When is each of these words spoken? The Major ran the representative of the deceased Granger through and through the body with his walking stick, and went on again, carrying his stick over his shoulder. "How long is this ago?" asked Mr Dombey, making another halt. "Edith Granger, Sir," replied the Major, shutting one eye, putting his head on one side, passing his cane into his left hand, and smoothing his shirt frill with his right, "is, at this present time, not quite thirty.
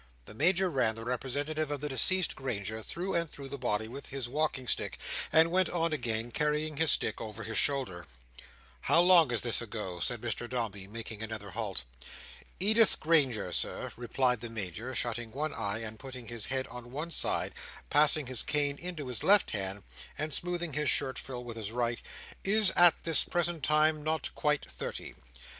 The 0.25 0.33
Major 0.33 0.71
ran 0.71 0.95
the 0.95 1.03
representative 1.05 1.69
of 1.69 1.79
the 1.79 1.87
deceased 1.87 2.35
Granger 2.35 2.81
through 2.81 3.13
and 3.13 3.29
through 3.29 3.49
the 3.49 3.57
body 3.59 3.87
with 3.87 4.07
his 4.09 4.27
walking 4.27 4.67
stick, 4.67 4.97
and 5.31 5.51
went 5.51 5.69
on 5.69 5.93
again, 5.93 6.31
carrying 6.31 6.77
his 6.77 6.89
stick 6.89 7.21
over 7.21 7.43
his 7.43 7.59
shoulder. 7.59 8.07
"How 8.85 8.99
long 8.99 9.29
is 9.31 9.43
this 9.43 9.61
ago?" 9.61 9.97
asked 9.97 10.09
Mr 10.09 10.49
Dombey, 10.49 10.87
making 10.87 11.21
another 11.21 11.51
halt. 11.51 11.83
"Edith 12.59 12.99
Granger, 12.99 13.51
Sir," 13.51 13.91
replied 13.95 14.41
the 14.41 14.49
Major, 14.49 14.95
shutting 14.95 15.29
one 15.33 15.53
eye, 15.53 15.87
putting 15.99 16.25
his 16.29 16.47
head 16.47 16.65
on 16.69 16.89
one 16.91 17.11
side, 17.11 17.53
passing 17.91 18.25
his 18.25 18.41
cane 18.41 18.79
into 18.79 19.07
his 19.07 19.21
left 19.23 19.51
hand, 19.51 19.83
and 20.17 20.33
smoothing 20.33 20.73
his 20.73 20.89
shirt 20.89 21.19
frill 21.19 21.43
with 21.43 21.57
his 21.57 21.71
right, 21.71 22.01
"is, 22.43 22.71
at 22.71 22.95
this 23.03 23.23
present 23.23 23.61
time, 23.63 24.01
not 24.03 24.33
quite 24.33 24.65
thirty. 24.67 25.13